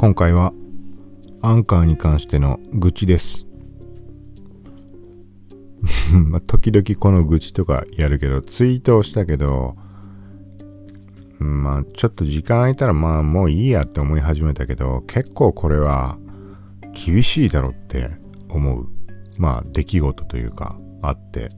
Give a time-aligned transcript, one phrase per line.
[0.00, 0.52] 今回は
[1.42, 3.48] アンカーに関しての愚痴です。
[6.46, 9.74] 時々この愚痴とかやるけど、ツイートをしたけど、
[11.40, 16.16] まあ、ちょっと時間空いたらまあもういいやって思い始めたけど、結構これは
[16.92, 18.12] 厳しいだろって
[18.48, 18.86] 思う、
[19.36, 21.48] まあ出来事というかあって、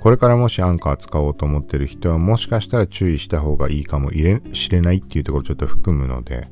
[0.00, 4.10] これからもしアンカー使おうと思ってる人はもしかしたら注意した方がいいかも
[4.52, 6.48] しれないっていうところちょっと含むので、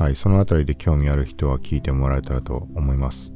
[0.00, 3.32] はい、そのあたりで興味ある人は聞いてもらえたらと思います。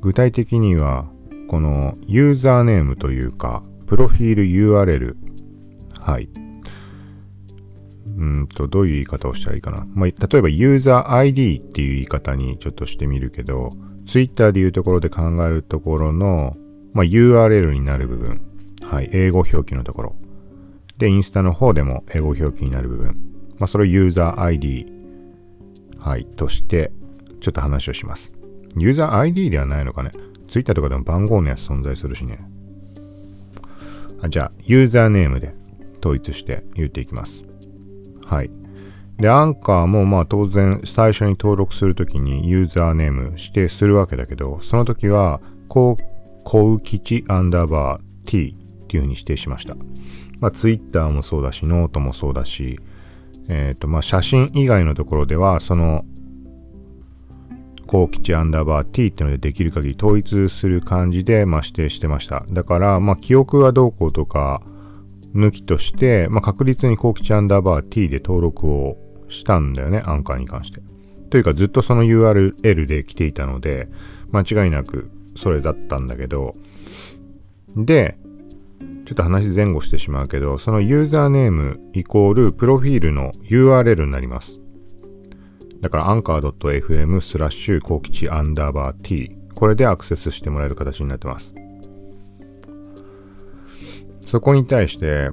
[0.00, 1.10] 具体的には、
[1.48, 5.16] このユーザーネームというか、プロフィール URL、
[6.00, 6.28] はい。
[8.16, 9.84] うんと、どういう言い方をしたらいいかな。
[9.94, 13.70] まあ、例えばユーザー ID っていう言い方にちょっとしてみるけど、
[14.06, 16.56] Twitter でいうところで考えるところの、
[16.92, 18.40] まあ、URL になる部分。
[18.88, 19.10] はい。
[19.12, 20.16] 英語表記のところ。
[20.98, 23.16] で、インスタの方でも英語表記になる部分。
[23.58, 24.93] まあ、それをユーザー ID、
[26.04, 26.92] はい、として、
[27.40, 28.30] ちょっと話をします。
[28.76, 30.10] ユーザー ID ではないのかね。
[30.48, 32.46] Twitter とかでも番号のやつ存在するしね。
[34.20, 35.54] あじゃあ、ユーザーネームで
[36.00, 37.42] 統一して言っていきます。
[38.26, 38.50] はい。
[39.16, 46.02] で、アンカーもまあ当然最初に登録するときにユーザーネーム指定するわけだけど、その時は、こう、
[46.44, 49.74] こうきちアンダーバー t っていう風に指定しました。
[50.38, 52.78] まあ Twitter もそうだし、ノートもそうだし、
[53.48, 56.04] えっ、と、まあ写真以外のところでは、その、
[57.86, 62.44] こうきちアンダーバー t ってのでできる限り統一する感じで、まあ、指定してました。
[62.50, 64.62] だから、まあ、記憶がどうこうとか、
[65.34, 68.96] 抜きとして、まあ、確実にこうきちアンダーバー t で登録を
[69.28, 70.80] したんだよね、アンカーに関して。
[71.30, 73.88] というか、ずっとその URL で来ていたので、
[74.30, 76.54] 間違いなくそれだったんだけど、
[77.76, 78.16] で、
[79.04, 84.58] ちょっと話前後してしまうけど、そのユーザーネームイコールプロフィールの URL になります。
[85.80, 89.36] だから、アンカー .fm スラッシュコキチアンダーバー t。
[89.54, 91.54] これでアクセスしてもらえる形になってます。
[94.24, 95.30] そこに対して、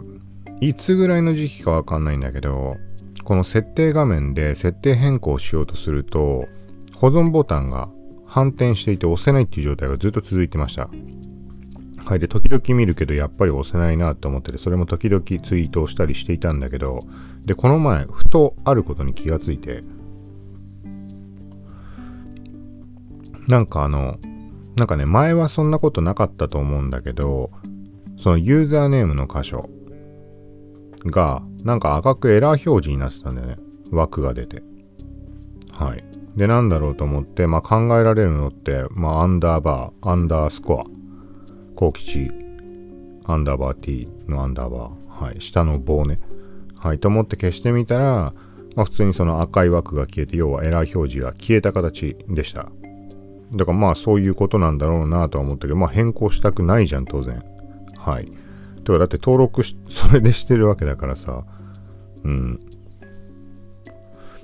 [0.60, 2.76] いつぐらいの時期かわかんないんだけど、
[3.24, 6.48] この設定画面で設定変更しようとすると、
[6.96, 7.90] 保存ボタンが
[8.26, 10.90] 反転していて押せないっていう状態がずっと続いてました。
[12.06, 12.20] はい。
[12.20, 17.00] で、時々見るけど、やっぱり押せないなと思ってて、それも時々ツイートをしたりしていたんだけど、
[17.46, 19.84] で、この前、ふとあることに気がついて、
[23.48, 24.18] なんかあの、
[24.78, 27.52] なんかね、前はそんなことなかったと思うんだけど、
[28.18, 29.70] そのユーザーネームの箇所
[31.06, 33.58] が、なんか赤くエラー表示になってたんだよね。
[33.92, 34.64] 枠が出て。
[35.74, 36.04] はい。
[36.36, 41.01] で、なんだろうと思って、まあ考えられるのって、まあアンダーバー、アンダースコア、
[41.82, 42.30] 高吉、
[43.26, 45.42] アンダーバー t のアンダーバー、はい。
[45.42, 46.20] 下の棒ね。
[46.78, 47.00] はい。
[47.00, 48.36] と思って消してみたら、
[48.76, 52.70] まあ普通にその赤い枠が消えて、要はエラー表示が消えた形でした。
[53.56, 57.44] だからまあそういうことなんだろうなとは思ったけど、まあ変更したくないじゃん、当然。
[57.98, 58.32] はい。
[58.84, 61.44] とかだって登録し、それでしてるわけだからさ。
[62.24, 62.60] うん。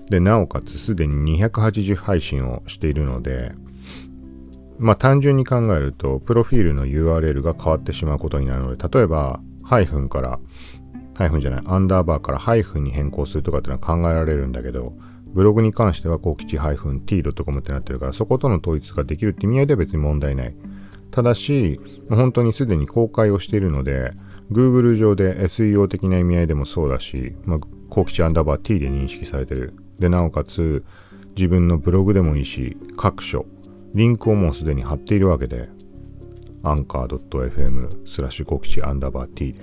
[0.10, 3.52] で、なおかつすでに280配信をしているので、
[4.80, 10.40] まあ単純に考えると、プロフィールの URL が変わってしまうことになるので、例えば、ハイフンから、
[11.16, 14.94] ハイフンじゃない、アンダーバーからハイフンに変更するとかっていうのは考えられるんだけど、
[15.34, 20.56] ブログに関しては、こうきち -t.com ってなってるから、そことの統一ができるって意味合いでは別に問題ない。
[21.12, 24.14] ただし、本当にすでに公開をしているので、
[24.52, 27.60] Google 上で SEO 的な意味合いでもそうだし、まあ、
[27.90, 29.74] コキチアンダーバー T で認識されてる。
[30.00, 30.86] で、なおかつ、
[31.36, 33.46] 自分のブログでもいいし、各所、
[33.94, 35.70] リンクをもうすでに貼っているわけで、
[36.64, 39.62] anchor.fm スラッシュコキチアンダーバー T で。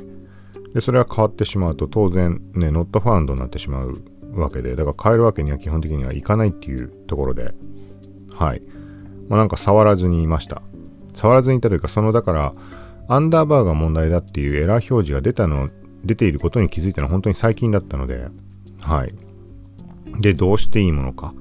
[0.75, 4.03] で、それが変わってしまうと、当然ね、not found になってしまう
[4.35, 7.55] わけで、だから変えるわけには基本的にはいかないっていうところで、
[8.33, 8.63] はい。
[9.29, 10.63] まあ、なんか触らずにいました。
[11.15, 12.55] 触らずにいたというか、そのだから、
[13.07, 15.69] アンダーバーが問題だっていうエラー表示が出たの、
[16.05, 18.27] 出ていることに気づいたのは本当に最近だったので、
[18.81, 19.15] はい。
[20.21, 21.35] で、どうしていいものか。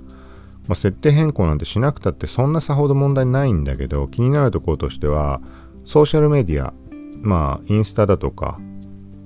[0.68, 5.42] まあ、設定変更なんてしなくたってそんなさほど問題ないんだけど、気になるところとしては、
[5.86, 6.74] ソーシャルメディア、
[7.22, 8.60] まあ、インスタだとか、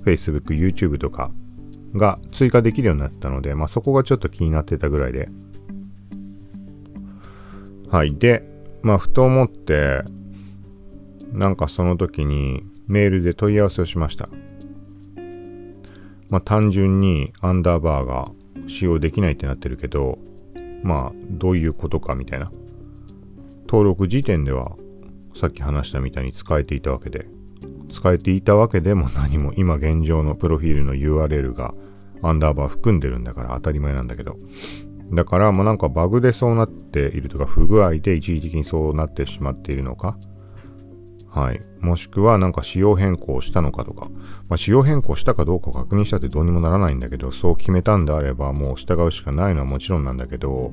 [0.04, 1.30] Facebook、YouTube とか
[1.94, 5.28] が追加できるようになったので、まあ、そこがちょっと気になってたぐらいで。
[7.90, 8.14] はい。
[8.16, 8.44] で、
[8.82, 10.02] まあ、ふと思って、
[11.32, 14.28] なんかその時にメールで問い合わせをしました。
[16.28, 18.30] まあ、単純にアンダーバーが
[18.66, 20.18] 使用できないってなってるけど、
[20.82, 22.50] まあ、どういうことかみたいな。
[23.66, 24.76] 登録時点では、
[25.34, 27.26] さっき話したみたいに使えていたわけで、
[27.90, 31.74] 使えていたわけでも何も、今現状のプロフィールの URL が
[32.22, 34.36] アンダーバー含んでるんだから当たり前なんだけど。
[35.12, 40.18] だからもうなんかバグでそうなっているとか不具合で一時的にそうなってしまっているのか
[41.38, 41.60] はい。
[41.80, 44.08] もしくはなんか仕様変更したのかとか。
[44.48, 50.72] まあ、仕様変更したかどうか確認したってどうにもならないんだけど、そう決めたんであればもう従うしかないのはもちろんなんだけど、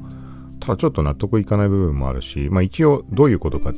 [0.59, 3.73] ただちょっと納得いかない部分もあるし、まあ一応どういうことか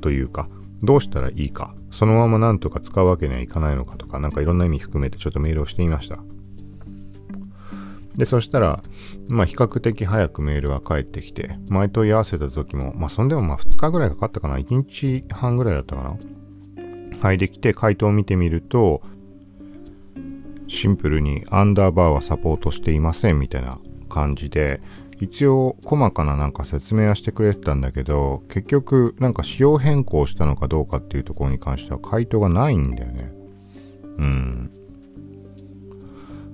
[0.00, 0.48] というか、
[0.80, 6.20] どうしたらいいか、そのままなんとか使うわけにはいかないのかとか、なんかいろんな意味含めてちょっとメールをしてみました。
[8.18, 8.82] で、そしたら、
[9.28, 16.16] まあ比較的早くメールが返ってきて、前問い合わせた時も、まあそんでもまあ2日ぐらいかかったかな、1日半ぐらいだったかな？
[17.20, 19.02] はい、できて回答を見てみると、
[20.66, 23.78] シンプルにアンダーバーはサポートしていませんみたいな
[24.08, 24.80] 感じで、
[25.20, 33.32] 一応細かななんか説明はしてくれてたんだけど、結局なんか仕様変更したのかどうかっていうところに関しては回答がないんだよね。
[34.18, 34.70] うん。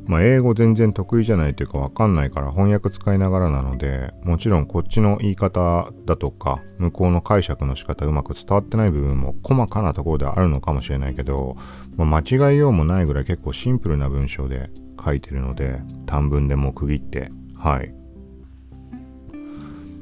[0.07, 11.57] まあ、英語全然得意じゃないというかわかんないから翻訳使いながらなので、もちろんこっちの言い方だとか、向こうの解釈の仕方うまく伝わってない部分も細かなところではあるのかもしれないけど、
[11.97, 14.71] まあ、間違いようもないぐらい結構シンプルな文章で
[15.03, 17.95] 書いてるので、短文でも区切って、はい。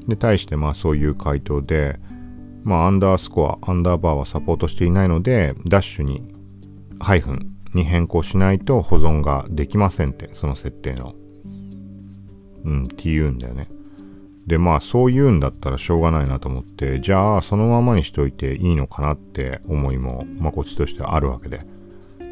[0.08, 2.00] で、対してまあそういう回答で、
[2.64, 6.22] まあアンダースコア、アンダーバーはサポートしていないので、ダッシュに、
[7.00, 11.14] ハイフン、に変更しないと保存ができませんって、その設定の。
[12.64, 13.68] うん、って言うんだよね。
[14.46, 21.60] で、まあそう言うんだったらしょうがないなと思って、じゃあそのままにしといていいのかなって思いも、まあこっちとしてはあるわけで。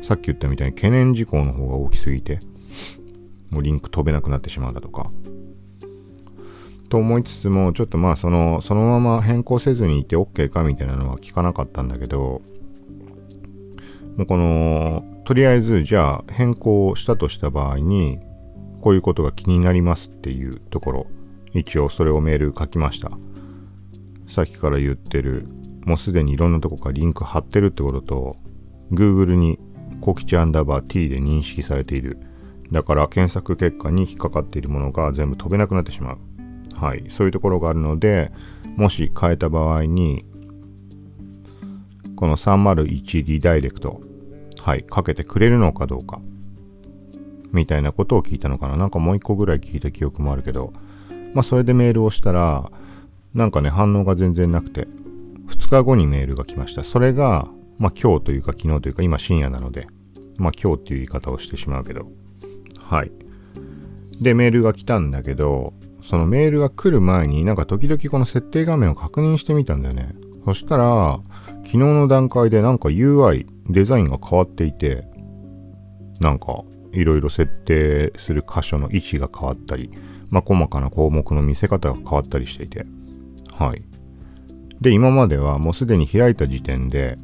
[0.02, 2.40] さっき言ったみたいに懸念事項の方が大きすぎて、
[3.50, 5.10] もうリンク飛べなくなってしまうだとか。
[6.88, 12.42] と思いつつも、ちょっとまあその、そのまま変更せずにいて OK かみたいなのは聞かなかったんだけど、
[14.16, 18.18] もうこの、とりあえずじゃあ変更したとした場合に、
[18.80, 21.06] こういうことが気になりますっていうところ、
[21.54, 23.12] 一応それをメール書きました。
[24.26, 25.46] さっきから言ってる、
[25.84, 28.36] もうすでにいろんなとこからリンク貼ってるってことと、
[28.90, 29.60] Google に
[30.00, 32.18] コキチアンダーバー t で認識されている。
[32.72, 36.18] だから検索結果に引っかかっているものが全部飛べなくなってしまう。
[36.74, 37.04] はい。
[37.06, 38.32] そういうところがあるので、
[38.74, 40.24] もし変えた場合に、
[42.16, 44.09] この301リダイレクト
[44.62, 46.20] はい、かけてくれるのかどうか、
[47.52, 48.76] みたいなことを聞いたのかな。
[48.76, 50.72] なんかもう一個ぐらい聞いた記憶もあるけど、
[51.32, 52.70] まあそれでメールをしたら、
[53.34, 54.86] なんかね、反応が全然なくて、
[55.48, 56.84] 2日後にメールが来ました。
[56.84, 57.48] それが、
[57.78, 59.86] まあ今日というか昨日というか今深夜なので、
[60.36, 62.06] まあ今日っていう言い方をしてしまうけど、
[62.82, 63.12] はい。
[64.20, 65.72] で、メールが来たんだけど、
[66.02, 70.14] そのメールが来る前になんか時々この設定画面を確認してみたんだよね。
[70.44, 71.20] そしたら、
[71.64, 75.04] 昨日の段階でなんか UI、デザインが変わっていて、
[76.20, 76.62] なんか
[76.92, 79.90] いろいろ設定する箇所の位置が変わったり、
[80.28, 82.84] まあ、細かな項目の見せ方が変わったりしていて、
[83.52, 83.82] はい。
[84.80, 87.18] で、今まではもうすでに開いた時点で、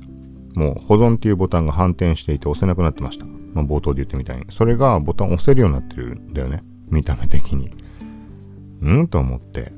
[0.55, 3.27] もう保存っていうボタンが反転していて押せなくなってました。
[3.27, 4.45] まあ、冒頭で言ったみたいに。
[4.51, 6.63] それがボタン押せるようになってるんだよね。
[6.89, 7.71] 見た目的に。
[8.83, 9.09] うん？
[9.09, 9.73] と思って。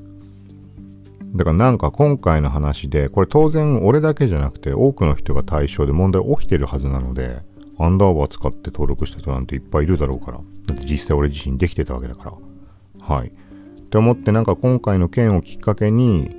[1.35, 7.41] だからなんか今回の話で、これ当然俺だけじゃなくて多くの人が対象で問題起きてるはずなので、
[7.79, 10.39] アンダーバー使って登録した人なんていっぱいいるだろうから。
[10.39, 13.15] だって実際俺自身できてたわけだから。
[13.17, 13.29] はい。
[13.29, 16.35] って思ってなんか今回の件をきっかけに、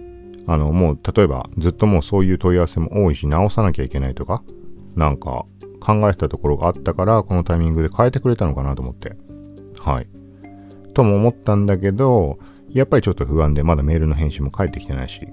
[0.48, 4.43] あのもう例えばずっともうそういう問い合わせも多いし直さなきゃいけないとか、
[4.96, 5.46] なんか
[5.79, 9.15] 考えてたところがあったからこのタイミングで変えてくれたのかなと思って。
[9.79, 10.08] はい。
[10.93, 12.39] とも思ったんだけど、
[12.72, 15.28] やっぱりちょっと不安で、まだメールの返信も返ってきてないし、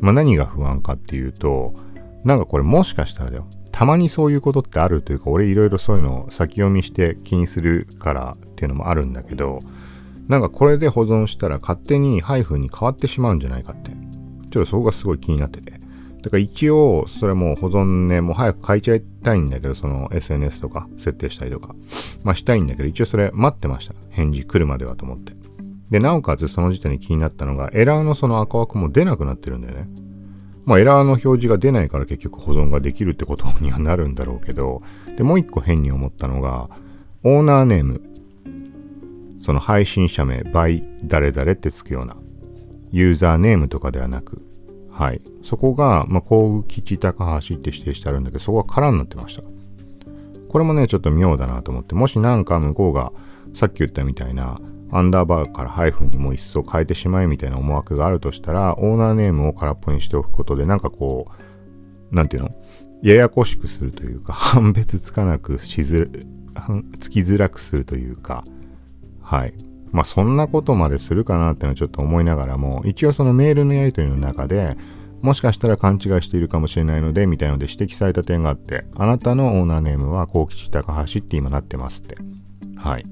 [0.00, 1.72] まあ何が不安かっていうと、
[2.24, 9.58] なんかこれもしかしたらだよ、たまにそういうことってあるというか、俺いろいろそういうのを先読みして気にするからっていうのもあるんだけど、
[10.28, 13.90] なんかこれで保存したら勝手にハイフンに変わってしまうんじゃないかって。
[14.50, 15.72] ちょっとそこがすごい気になってて。
[15.72, 15.80] だか
[16.32, 21.74] ら一応、それも保存ね、もう早く変えちゃいたいんだけど、その SNS とか設定したりとか。
[22.24, 23.94] まあしたいんだけど、一応それ待ってました。
[24.10, 25.34] 返事来るまではと思って。
[25.90, 29.88] で、なおかつその時点で気になったのが、エラーのその赤枠も出なくなってるんだよね。
[30.64, 34.80] まあ、エラーの表示が出ないから結局保存ができるってことにはなるんだろうけど、
[35.16, 36.68] で、もう一個変に思ったのが、
[37.22, 38.02] オーナーネーム、
[39.40, 42.16] その配信者名、by 誰々ってつくような、
[42.90, 44.42] ユーザーネームとかではなく、
[44.90, 45.20] はい。
[45.44, 49.42] そこが、まあ、工具基地高橋って指定してあるんだけど、そこが空になってました。
[50.48, 53.12] これもね、ちょっと妙だなと思って、もしなんか向こうが、
[53.54, 54.58] さっき言ったみたいな、
[54.90, 61.26] アンダーバーからハイフンにもう一層変えてしまえみたいな思惑があるとしたら、オーナーネームを空っぽにしておくことで、なんかこ
[62.12, 62.50] う、なんていうの？
[63.02, 66.10] ややこしくするというか、 判別つかなくしず
[67.00, 68.44] つきづらくするというか、
[69.20, 69.54] はい。
[69.92, 74.76] まあそんなことまでするかなってのはちょっと思いながらも、一応そのメールのやり取りの中で、
[75.22, 82.16] もしかしたら勘違いしているかもしれないので、みたいので指摘された点があって、あなたのオーナーネームは幸吉高橋って今なってますって。
[82.76, 83.06] はい。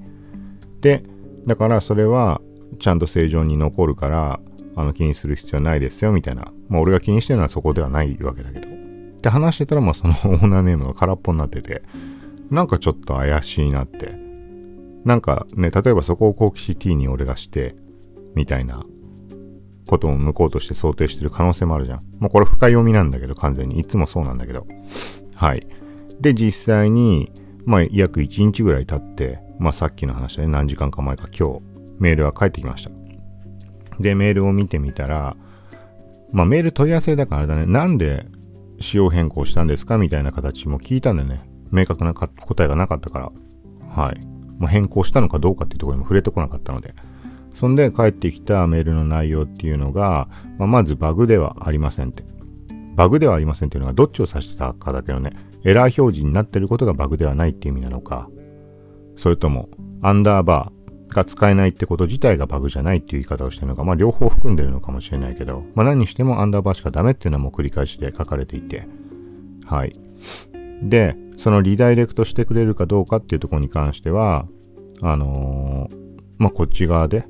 [0.80, 1.02] で、
[1.46, 2.40] だからそれは
[2.78, 4.40] ちゃんと正常に残るから、
[4.76, 6.52] あの気にする必要ないですよ、みたいな。
[6.68, 8.66] まあ俺が気にしてるのはそこではないわけだけど。
[8.66, 11.82] って話してたら、まあそのオーナーネームが空っぽになってて、
[12.50, 14.14] なんかちょっと怪しいなって。
[15.04, 17.76] なんかね、例えばそこを幸吉 T に俺がして、
[18.34, 18.84] みたいな
[19.86, 22.00] ことも向こうとして想定してる可能性もあるじゃん。
[22.18, 23.78] もうこれ深読みなんだけど、完全に。
[23.78, 24.66] いつもそうなんだけど。
[25.34, 25.66] はい。
[26.20, 27.30] で、実際に、
[27.66, 31.60] まあ、約1日ぐらい経って、まあ、さっきの話で、ね、何時間か前か今日、
[31.98, 32.90] メールが返ってきました。
[34.00, 35.36] で、メールを見てみたら、
[36.32, 38.26] まあ、メール問い合わせだからだね、なんで
[38.80, 39.98] 仕様変更したんですか？
[39.98, 41.48] みたいな形も聞いたんだよね。
[41.70, 43.32] 明確な答えがなかったから。
[43.88, 44.20] はい。
[44.58, 46.94] まあ、変更したのかどうかっていうところにも触れてこなかったので。
[47.54, 50.28] そんで帰ってきたメールの内容っていうのが、
[50.58, 52.24] まあ、まずバグではありませんって。
[52.94, 55.32] バグではありませんっていうのがどっちを指してたかだけどね、
[55.64, 58.28] エラー表示になってることがバグではないっていう意味なのか、
[59.16, 59.68] それとも、
[60.02, 68.86] アンダーバーが使えないってこと自体がバグじゃないっていう言い方をしてるのか、まあ両方含んでるのかもしれないけど、まあ何にしてもアンダーバーしかダメっていうのはもう繰り返しで書かれていて、
[69.64, 69.92] はい。
[70.82, 74.46] で、そのリダイレクトしてくれるかどうかっていうところに関しては、
[75.02, 75.96] あのー、
[76.38, 77.26] まあこっち側で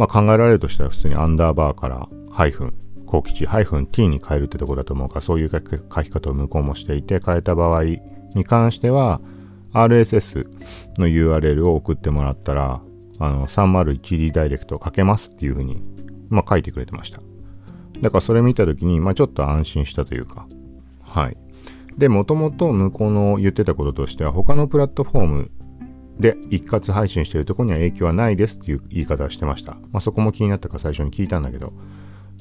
[0.00, 2.74] まあ、考えられるとしたら普通にアンダーバーからハイフン、
[3.10, 7.84] 後期値ハイフン t に変えるってとこだと思うから、そういう書き方を向こうもしていて、変えた場合
[8.34, 9.20] に関しては、
[9.72, 10.48] RSS
[10.96, 12.80] の URL を送ってもらったら、
[13.18, 15.82] あの、301リダイレクトをかけますっていうふうに、
[16.28, 17.20] まあ、書いてくれてました。
[18.00, 20.46] だからそれ見たときに、まあ、ちょっと安心したというか、
[21.02, 21.36] はい。
[21.98, 25.50] で、もともと向こうの言ってたこととしては、他のプラットフォーム
[26.20, 29.72] で一括配信してるとこには影響はないですっていう言い方をしてました。
[29.72, 31.72] まあ、そこも気になったか最初に聞いたんだけど、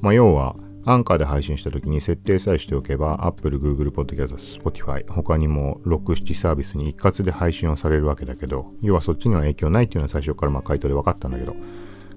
[0.02, 11.56] まあ、要は、アンカーで配信した時に設定さえしておけば、Apple、Google Podcast、Spotify、他にも6、7サービスに一括で配信をされるわけだけど、要はそっちには影響ないっていうのは最初からまあ回答で分かったんだけど、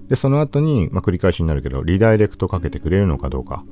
[0.07, 3.63] で、その後に、まあ、繰り返しになるけど、リダイレクトかけてくれるのかどうか、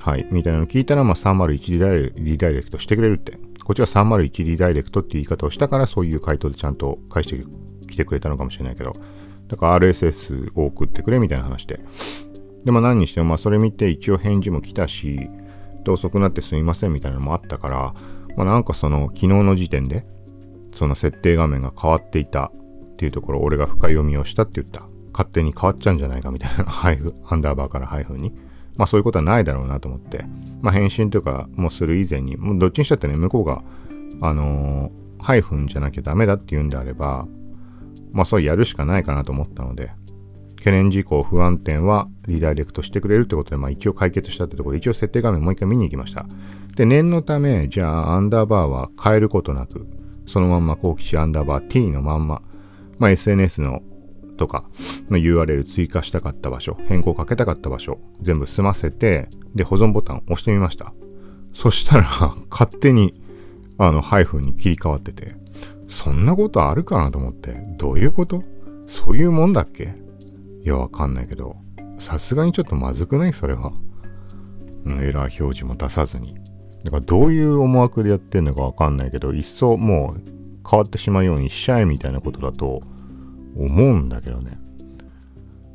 [0.00, 7.44] はい、みたいなの聞いたら、まあ、301リダイリダイレクトしてくれるって、こっちは301リダイレクトっていう言い方をしたから、そういう回答でちゃんと返して
[7.86, 8.92] きてくれたのかもしれないけど、
[9.48, 11.80] だから RSS を送ってくれみたいな話で。
[12.64, 15.28] で、まあ何にしても、まあそれ見て一応返事も来たし、
[15.90, 17.94] 遅くなってすみませんみたいなのもあったから、
[18.36, 20.04] まあなんかその昨日の時点で、
[20.74, 24.88] その設定画面が変わっていたっていうところ、俺が深読みをしたって言った。
[25.12, 28.32] 勝手に変わっちゃうんじゃないかみたいな、 配布、アンダーバーから配布に。
[28.76, 30.24] まあそういうことはないだろうなと思って、
[30.62, 33.62] まあ返信というかもする以前に、もうどっちにしたってね、向こうが、
[34.20, 37.26] あのー、ハイフンじゃなきゃダメだって言うんであれば、
[38.12, 39.90] まあそうやるしかないかなと思ったので、
[40.58, 46.26] 懸念事項、不安点はリダイレクトしてくれるってことで、まあ一応解決したってところで、一応設定画面もう一回見に行きました。
[46.76, 49.86] で、念のため、じゃあアンダーバーは変えることなく、
[50.26, 52.42] そのまんま後期値アンダーバー t のまんま、
[52.98, 53.82] まあ SNS の
[54.36, 54.64] とか
[55.10, 60.92] の URL 追加したかった場所、変更かけたかった場所、全部済ませて、で、保存ボタンを押してみました。
[61.54, 62.04] そしたら、
[62.50, 63.14] 勝手に、
[63.78, 65.34] あの、ハイフンに切り替わってて、
[65.88, 68.42] そんなことあるかなと思って、どういうこと？
[68.86, 70.07] そういうもんだっけ？
[70.68, 71.56] いや、わかんないけど、
[71.98, 73.32] さすがにちょっとまずくない？
[73.32, 73.72] それは。
[74.84, 76.34] うん、エラー表示も出さずに。
[76.84, 80.22] だからどういう思惑でやってんのかわかんないけど、いっそもう
[80.70, 82.82] 変わってしまうようにしちゃえみたいなことだと、
[83.56, 84.58] 思うんだけどね。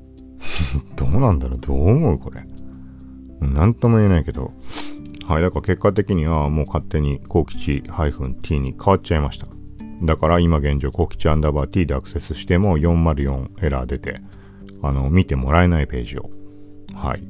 [0.96, 1.60] どうなんだろう？
[1.60, 2.46] どう思うこれ？
[3.42, 4.54] なんとも言えないけど。
[5.28, 9.48] はい、だから結果的にはもう勝手に幸吉 -t に変わっちゃいました。
[10.04, 14.22] だから今現状、幸吉アンダーバー t でアクセスしても404エラー出て、
[14.84, 16.30] あの、見てもらえないページを。
[16.94, 17.24] はい。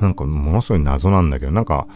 [0.00, 1.86] なんかものすごい謎なんだけど、なんか、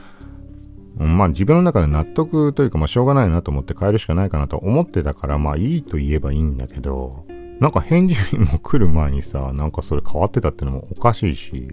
[0.96, 7.24] まあ自分の中で納得というか、まあしょうがないなと思って変えるしかないかなと思ってたから、まあいいと言えばいいんだけど、
[7.60, 11.68] なんか返事も来る前にさ、なんかそれ変わってたってのもおかしいし、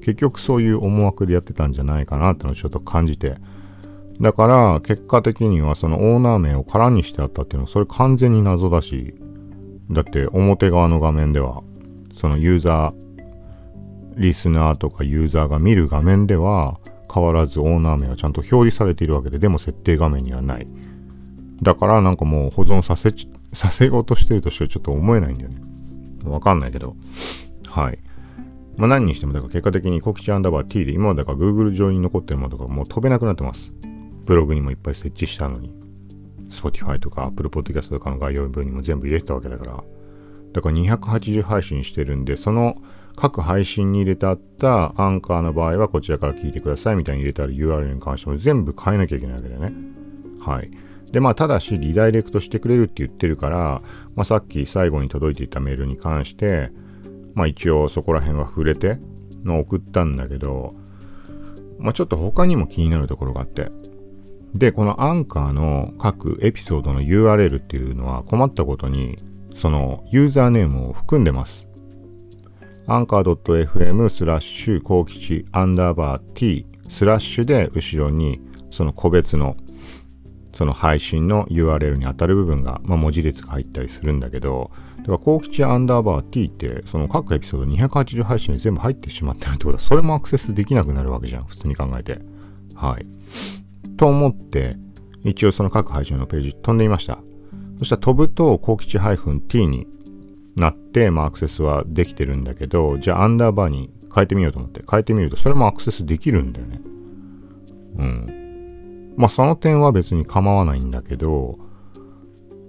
[0.00, 3.36] 結局そういう思惑でやってたんじゃないかなってのをちょっと感じて。
[4.20, 9.14] だから結果的にはそのオーナー名を空にしてあったっていうのはそれ完全に謎だし、
[9.90, 11.62] だって表側の画面では、
[12.16, 16.80] そのユーザー、リスナーとかユーザーが見る画面では
[17.12, 20.66] 変わらずオーナー名はちゃんと表示されているわけで、でも設定画面にはない。
[21.60, 23.12] だからなんかもう保存させ
[23.52, 25.56] させようとしてるとしてはちょっと思えないんだよね。
[26.24, 26.96] わかんないけど。
[27.68, 27.98] はい。
[28.76, 33.72] まあ何にしても、だから結果的にコキチアンダーバー T で今までから Google 上に残ってるものとかもう飛べなくなってます。
[34.24, 35.74] ブログにもいっぱい設置したのに。
[36.48, 39.84] Spotify とか Apple Podcast とかの概要文にも全部入れてたわけだから。
[40.52, 42.76] だから280配信してるんで、その
[43.16, 49.72] 各配信に入れてあったアンカーの場合はこちらから聞いてくださいみたいに入れてある URL に関しても全部変えなきゃいけないわけだよね。
[50.40, 50.70] はい。
[51.12, 53.82] で、まあ、ただし、リダイレクトしてくれるって言ってるから、
[54.14, 56.70] まあ、さっき最後に届いていたメールに関して、
[57.34, 58.98] まあ、一応そこら辺は触れて
[59.44, 60.74] の送ったんだけど、
[61.78, 63.70] まあ、ちょっと他にも気になるところがあって。
[64.54, 69.18] で、このアンカーの各エピソードの URL っていうのは困ったことに、
[69.56, 71.66] そのユーザーネームを含んでます。
[72.86, 79.56] アンカー .fm スラッシュ幸吉アンダーバー t スラッシュで後ろにその個別の
[80.56, 84.70] その配信の URL に当たる部分が、まあ、文字列が入ったりするんだけど、
[85.00, 91.44] だから、幸吉アンダーバー t って、その各エピソード280配信に全部入ってしまってるってことは、それもアクセスできなくなるわけじゃん。
[91.44, 92.20] 普通に考えて。
[92.74, 93.06] はい。
[93.98, 94.78] と思って、
[95.24, 97.18] 一応その各配信のページ飛んでみました。
[97.78, 99.86] そしたら飛ぶと、幸吉 -t に
[100.56, 106.80] なって、まあ、アクセスはできてるんだけど、じゃあアンダーバーに変えてみようと思って、変えてみると、それもアクセスできるんだよね。
[107.98, 109.14] うん。
[109.16, 111.58] まあその点は別に構わないんだけど、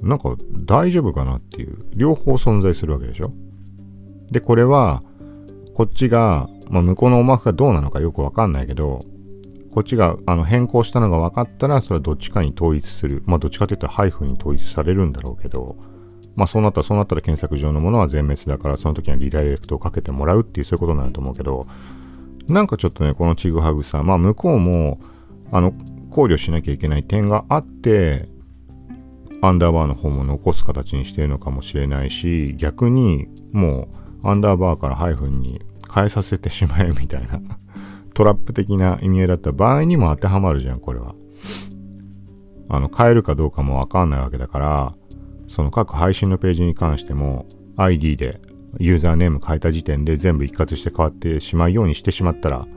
[0.01, 0.35] なんか
[0.65, 3.31] 大丈夫かなっていう、両方存在するわけでしょ
[4.31, 5.03] で、これは、
[5.73, 8.99] こっちが、まあ、向こうの思惑がどうなのかよくわかんないけど、
[9.77, 13.21] こっちがあの変更したのが分かったら、それはどっちかに統一する。
[13.27, 15.75] まあ、どっちかといったらハイフに統一されるんだろうけど、
[16.35, 21.67] まあ、そうなったら、そうなったら検索上のものは全滅だから、その時にはリダイレクトをかけてもらうっていう、そういうことになると思うけど、
[22.47, 24.99] なんかちょっとね、このチグハグさ、まあ、向こうも、
[25.51, 25.75] あの、
[26.09, 28.27] 考慮しなきゃいけない点があって
[29.43, 33.89] アンダーバーの方も残す形にしてるのかもしれないし逆にも
[34.23, 35.61] うアンダーバーからハイフンに
[35.93, 37.39] 変えさせてしまえみたいな。
[38.17, 41.13] トラップ的な意味合いだった場合にも当てはまるじゃんこれは
[42.69, 44.95] あの変えるかどうかもわかんないわけだから
[45.47, 47.45] その各配信のページに関しても
[47.77, 48.41] ID で
[48.79, 52.67] ユーザーネーム変えた時点で全部一括して変わってしまうようにしてしまったら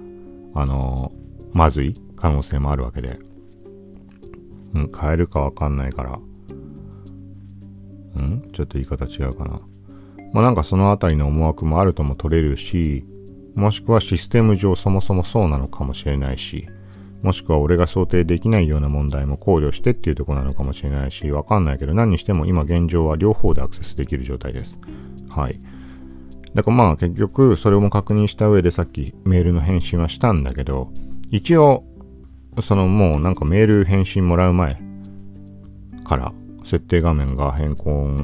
[0.55, 1.11] あの
[1.53, 3.19] まずい可能性もあるわけで
[4.75, 6.19] うん、変えるかわかんないから。
[8.17, 9.61] うん、ちょっと言い方違うかな。
[10.33, 13.05] まあなんかそのあたりの思惑もあるとも取れるし、
[13.55, 16.69] もしくはシステム上そもそもそうなのかもしれないし、
[17.23, 24.79] もしくは俺が想定できないような問題も考慮してっていうとこなのかもしれないし、わかんないけど何にしても今現状は両方でアクセスできる状態です。
[25.31, 25.61] はい。
[26.55, 30.91] だからまあ結局それも確認した上でさっきメールの返信はしたんだけど、
[31.31, 31.85] 一応
[32.61, 34.81] そのもうなんかメール返信もらう前
[36.05, 36.33] から
[36.65, 38.17] 設定画面が変更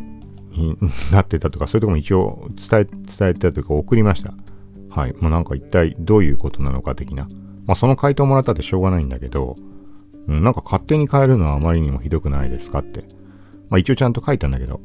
[0.51, 0.77] に
[1.12, 4.35] なってたとかそういうとこも一応伝え伝えてたというか送りました
[4.97, 7.29] はいもうなんか一体どういうことなのか的な
[7.67, 9.55] まあその回答もらったってしょうがないんだけど、
[10.27, 13.05] うん、なんか勝手に変えるのはあまりにもひどくないですかって
[13.69, 14.81] まあ一応ちゃんと書いたんだけど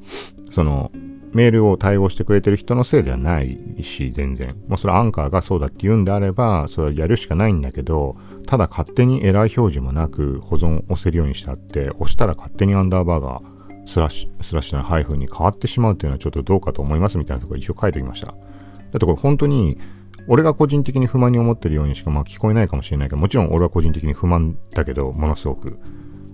[0.49, 0.91] その
[1.33, 4.49] メールを対応してくれてる人のせいではないし、全然。
[4.67, 8.15] まあ、それはアンカーがそうだって言うんであれば、それはやるしかないんだけど、
[8.47, 13.41] ただ勝手にエラー表示もなく保存を押せるようにしてあって、押したら勝手にアンダーバーが
[13.85, 18.27] スラッシュ、スラッシュのハイフンに変わってしまうっていうのはちょっとどうかと思いますみたいなところ一応書いておきました。
[18.27, 18.35] だっ
[18.91, 19.77] てこれ本当に、
[20.31, 25.77] 俺が個人的に不満に思ってるようにしかまあ聞こえないかもしれないけど、もちろん俺は個人的に不満だけど、ものすごく。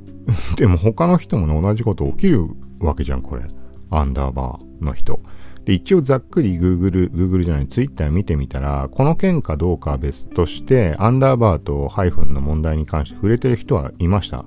[0.56, 2.46] でも他の人も同じこと起きる
[2.80, 3.42] わけじゃん、これ。
[3.90, 5.20] アンダーバーの人。
[5.66, 14.46] で、一応ざっくり Google、Google じゃない、Twitter 見てみたら、この件かどうかは別として、アンダーバーとハイフンの問題に関して触れてる人はいました。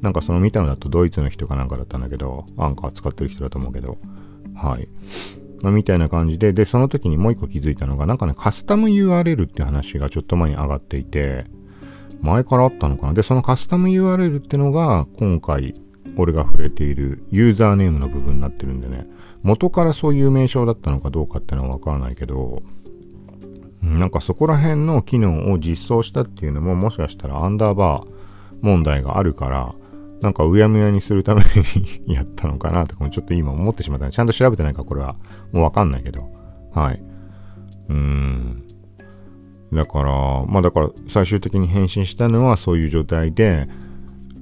[0.00, 3.98] なんかその見たのだとドイツの人かなんかだったんだけど、アンカー使ってる人だと思うけど、
[4.56, 4.88] はい。
[5.62, 11.46] ま、みたいな感じで、で、その時にもう一個気づいたのが、なんかね、カスタム URL って話がちょっと前に上がっていて、
[12.20, 13.14] 前からあったのかな？
[13.14, 15.74] で、そのカスタム URL ってのが、今回、
[16.16, 19.06] 俺が触れているユーザーネームの部分になってるんでね、
[19.42, 22.62] 元からそういう名称だったのかどうかってのはわからないけど、
[23.80, 28.06] なんかそこら辺の機能を実装したっていうのももしかしたらアンダーバー
[28.60, 29.74] 問題があるから、
[30.22, 31.42] なんかうやむやにするため
[32.06, 34.10] にやったのかなとかもちょっと今思ってしまった。
[34.10, 35.16] ちゃんと調べてないかこれは
[35.52, 36.30] もうわかんないけど。
[36.72, 37.02] はい。
[37.88, 38.66] うーん。
[39.72, 43.68] だから、まあだから最終的に返信したのはそういう状態で、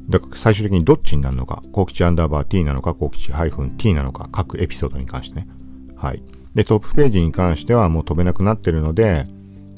[0.08, 5.48] だから最終的にどっちになるのか、幸吉アンダーバー t なのか、幸吉 -t なのか、各エピソードに関してね。
[5.96, 6.22] はい。
[6.54, 9.24] で、トップページに関してはもう飛べなくなってるので、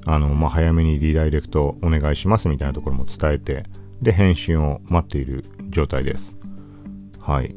[0.07, 3.65] あの、まあ、早めにリダイレクトお願いしますみたいなところも伝えて、
[4.03, 6.37] で、返信を待っている状態です。
[7.21, 7.55] はい。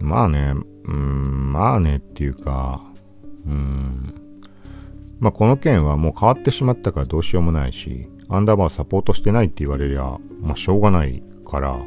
[0.00, 2.82] まあね、うん、まあねっていうか、
[3.46, 4.14] うん、
[5.20, 11.78] まあこの件はもう変わってしまったからどうしようもないし、アンダーバーサポートしてないって言われりゃ、まあしょうがないから、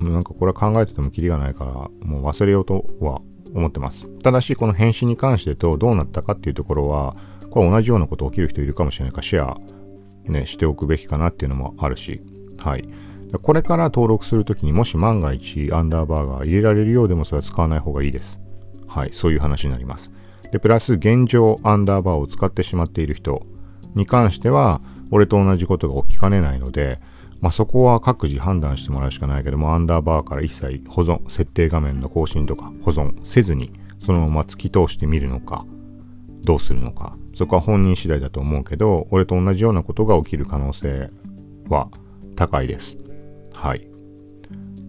[0.00, 1.72] なんかこれは考えててもキリがないから、
[2.06, 3.20] もう忘れようとは
[3.54, 4.06] 思ってます。
[4.22, 7.16] ただし、この返信に関してとどうなったかっていうところは、
[7.50, 9.58] これ同じようなこと起きる人いるかもしれないかシェア、
[10.26, 12.22] ね、しておくべきかなっていうのもあるし、
[12.58, 12.88] はい。
[13.40, 18.38] これから登録するときにもし万が一アンダーバーが入れられるようでもそれは使わない方がいいです。
[18.86, 20.10] はい、そういう話になります。
[20.52, 23.46] で、プラス現状アンダーバーを使ってしまっている人
[23.94, 27.00] に関しては、俺と同じことが起きかねないので、
[27.40, 35.64] まあ、そこは各自判断してもらうしかないけども、アンダーバーから一切保存、設定画面の更新とか保存せずに、そのまま突き通してみるのか、
[36.44, 41.10] どうするのか、そこは本人次第だと思うけど、俺と同じようなことが起きる可能性
[41.68, 41.88] は
[42.36, 42.96] 高いです。
[43.54, 43.88] はい。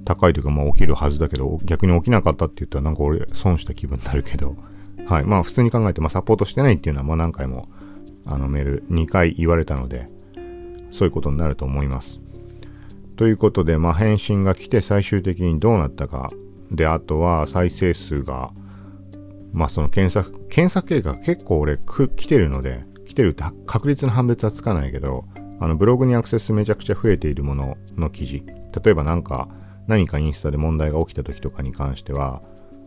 [0.05, 4.55] 高いというか、まあ起きるはずだけど、逆に起きなかったって言ったらなんか俺損した気分になるけど、
[5.07, 5.23] はい。
[5.23, 7.65] まあ普通に考えて、まあサポートしてないっていうのはまあ何回も
[8.25, 10.09] あのメール2回言われたので、
[10.91, 12.21] そういうことになると思います。
[13.15, 16.29] ということで、まあ返信が来て最終的にどうなったか。
[16.71, 18.51] で、あとは再生数が、
[19.53, 25.25] まあその検索、検索結果結構俺来てるので、来てるって確率の判別はつかないけど、
[25.59, 28.43] あのブログにアクセスめちゃくちゃ増えているものの記事。
[28.83, 29.47] 例えば何か
[29.87, 32.41] 何かインスタで問題が起きた時とかに関しては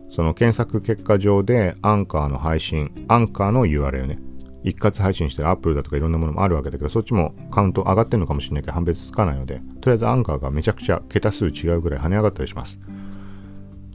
[0.09, 4.19] その検索結果上でアンカーの配信アンカーの URL ね。
[4.63, 12.79] 一括配信してるアップルだとかいろんなものもあるわけだけどそっちもカウント上がってるのかもしれないけど判別つかないのでとりあえずアンカーがめちゃくちゃ桁数違うぐらい跳ね上がったりします。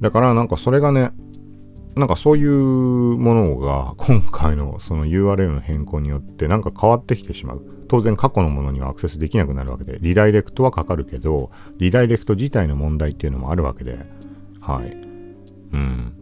[0.01, 1.13] だからなんかそれがね
[1.97, 2.51] なんかそういう
[3.19, 7.63] ものが今回のその URL の変更によってなんか変わってきてしまう。
[7.89, 13.99] 当然過去のものにはアクセスできなくなるわけで、リダイレクトはかかるけど、リダイレクト自体の問題っていうのもあるわけで、
[14.63, 14.97] はい。
[15.73, 16.15] うん。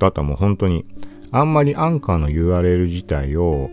[0.00, 0.86] あとはもう本当に、
[1.30, 3.68] あんまりアンカーの URL 自体を、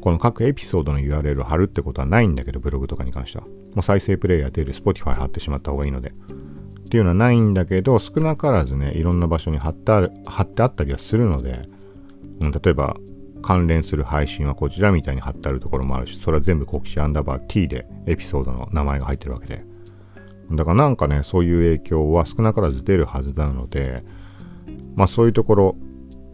[0.00, 3.44] この各エピソードの URL を貼るってことはないんだけど、ブログとかに関しては。
[3.44, 6.12] もう再生プレイヤー出る Spotify 貼ってしまった方がいいので。
[6.88, 11.68] っていうのはないんだけど、少なからずね、いろんな場所に貼ってある、貼ってあったりはするので、
[12.40, 12.96] うん、例えば、
[13.42, 19.64] 関連する配信はこちらみたいに貼ってあるところもあるし、それは全部国士アンダーバー T でエピソードの名前が入ってるわけで。
[20.50, 24.02] だからなんかね、そういう影響は少なからず出るはずなので、
[24.96, 25.76] まあそういうところ、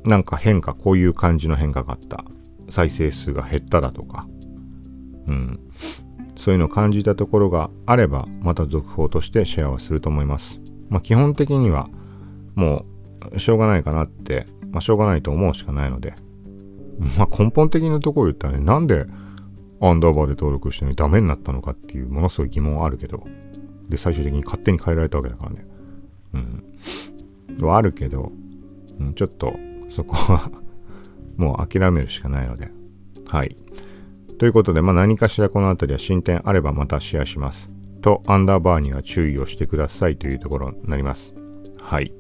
[0.05, 2.25] なんか変化、こういう感じの変化があった。
[2.71, 4.29] 再生数が減っただとか、
[5.27, 5.61] うん。
[6.37, 10.61] そういうのを感じたところがあれば、また続報としてシェアはすると思います。
[10.89, 11.89] まあ、基本的には、
[12.55, 12.85] も
[13.33, 16.15] う、しょうがないかなって、まあ、しょうがないと思うしかないので、
[17.19, 19.07] まあ、根本的なところ言ったらね、なんで
[19.81, 23.25] アンダーバーで登録してのにダメになったのかっていうものすごい疑問はあるけど、
[23.89, 25.67] で、最終的に勝手に変えられたわけだからね。
[26.35, 27.67] うん。
[27.67, 28.33] はあるけど、
[28.99, 29.55] うん、ちょっと、
[29.91, 30.51] そこは
[31.37, 32.71] もう諦めるしかないので、
[33.27, 33.57] はい。
[34.39, 37.71] ということで、まあ、何かしらこの辺りは進展あればまたシェアします。
[38.03, 41.35] と、アンダーバーには注意をしてくださいというところになります。
[41.81, 42.13] はい。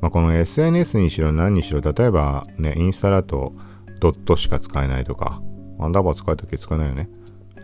[0.00, 3.54] まあ、この SNS にしろ何にしろ、例えばね、インスタだと
[3.98, 5.42] ドットしか使えないとか、
[5.80, 7.08] アンダーバー使えたっけ使えないよね。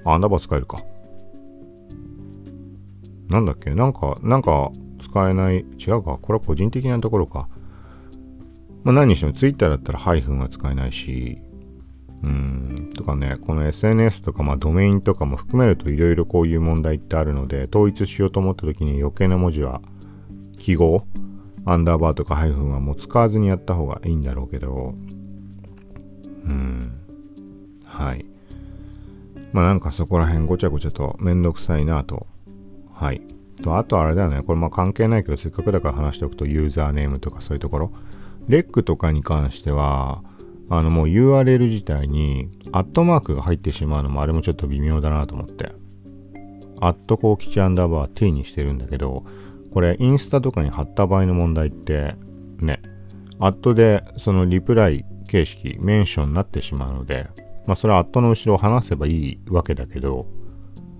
[0.05, 0.83] アンダーバー使えるか。
[3.29, 3.71] なんだっけ？
[3.71, 4.71] なんか、なんか
[5.01, 5.65] 使えない？
[5.79, 6.19] 違うか。
[6.21, 7.49] これは個人的なところか。
[8.83, 11.39] まあ、何にしても Twitter だったらハイフンは使えないし、
[12.25, 19.83] うん、とかね、この SNS とか、まあ、ドメインとかも含めるといろいろこういう問題ってあるので、統一しようと思った時に余計な文字は、
[20.59, 21.07] 記号、
[21.67, 24.95] アンダーバーとかハイフンはもう使わずにやった方がいいんだろうけど、
[26.45, 26.93] うん、
[27.85, 28.25] はい。
[29.53, 32.27] まあなんかそこら辺ごちゃごちゃとめんどくさいなと。
[32.93, 33.21] はい。
[33.63, 34.43] と、あとあれだよね。
[34.43, 37.93] これまあ関係ないけど、せっかくだから話しておくと、ユーザーネームとかそういうところ。
[38.49, 40.23] レックとかに関しては、
[40.71, 45.73] あのもう URL 自体にアットマークが入ってしまうのもあれもちょっと微妙だなと思って。
[46.81, 49.25] アットコーキチアンダーバー T にしてるんだけど、
[49.73, 52.15] これインスタとかに貼った場合の問題って
[52.59, 52.81] ね、
[53.39, 57.29] アットでそのリプライ形式、メンションになってしまうので、
[57.67, 60.27] まあそれはアットの後ろを離せばいいわけだけど、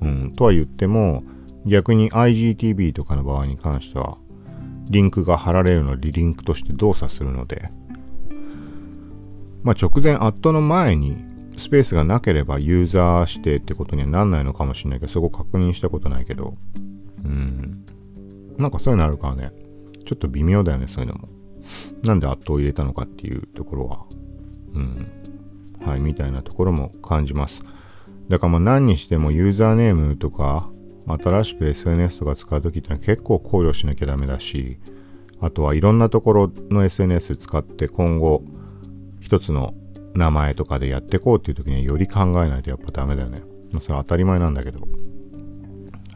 [0.01, 1.23] うん、とは言っても、
[1.67, 4.19] 逆に IGTV とかの場合に関しては、
[4.91, 7.71] リンクが貼られるのでリンクとして動作するので、
[9.65, 11.17] まあ、直前アットの前に
[11.57, 16.55] スペースがなければユーザー指定ってことにはなんないのかもしれないけど、そこ確認したことないけど、
[17.25, 17.85] うん。
[18.59, 19.53] なんかそういうのあるからね、
[20.05, 21.29] ちょっと微妙だよね、そういうのも。
[22.03, 24.05] なんでアットを入れたのかっていうところは、
[24.75, 25.11] うん。
[25.81, 27.65] はい、みたいなところも感じます。
[28.29, 30.69] だからまあ何にしてもユーザーネームとか、
[31.07, 34.79] 新しく SNS とか使うときってのは結構考慮しなきゃダメだし、
[35.41, 38.43] あとはいろんなところの SNS 使って今後、
[39.25, 39.73] 一つの
[40.15, 43.41] 名前とかでやっていこうっていう時にはより考えないとやっぱダメだよね。
[43.73, 44.87] まあ、それは当たり前なんだけど。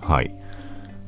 [0.02, 0.34] はい。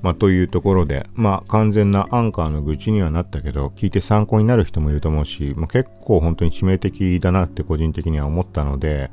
[0.00, 9.10] まあ、というところで、まあ、完全なアンカーの愚痴にはなったけど、聞いて参考になる人もいると思うし、まあ、結構本当に致命的だなって個人的には思ったので、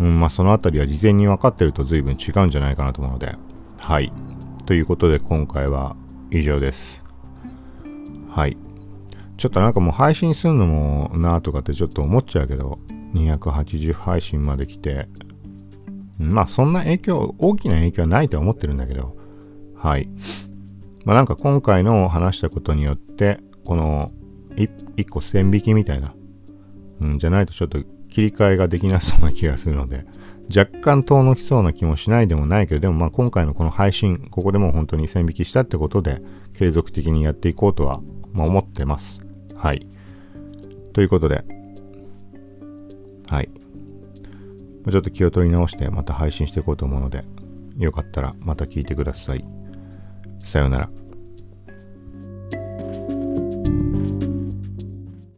[0.00, 3.36] うん、まあ、そのあたりは事前に分かってると随分違うんじゃないかなと思うので、
[3.78, 4.12] はい。
[4.66, 5.94] ということで今回は
[6.32, 7.04] 以上です。
[8.28, 8.56] はい。
[9.38, 12.80] ちょっとなんかもう配信するのもなとかってちょっと思っちゃうけど、
[13.14, 15.08] 280配信まで来て、
[16.18, 19.16] まあそんな影響、大きな影響はないとは思ってるんだけど、
[19.76, 20.08] はい。
[21.04, 24.10] まあなんか今回の話したことによって、この
[24.56, 26.12] 一個線引きみたいな、
[27.00, 27.78] うん、じゃないとちょっと
[28.10, 30.04] 切り替えができなそうな気がするので、
[30.54, 36.20] 若干遠のきそうな気もしないでもないけど、でもまあ今回のこの配信、ここでも本当に線引きしたってことで、
[36.54, 38.00] 継続的にやっていこうとは、
[38.32, 39.27] まあ、思ってます。
[39.58, 39.86] はい。
[40.92, 41.44] ということで、
[43.28, 43.50] はい。
[44.90, 47.24] ちょっと気を取り直してまた配信していこうと思うので、
[47.76, 49.44] よかったらまた聞いてください。
[50.38, 50.90] さようなら。